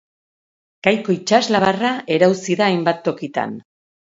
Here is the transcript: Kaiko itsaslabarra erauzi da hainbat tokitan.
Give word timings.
Kaiko 0.87 1.13
itsaslabarra 1.17 1.91
erauzi 2.17 2.59
da 2.63 2.71
hainbat 2.71 3.07
tokitan. 3.11 3.55